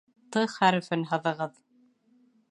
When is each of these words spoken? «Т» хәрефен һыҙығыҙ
«Т» 0.35 0.41
хәрефен 0.53 1.03
һыҙығыҙ 1.11 1.59